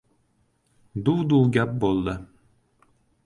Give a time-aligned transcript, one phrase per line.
[1.03, 2.17] Duv-duv gap bo‘ldi...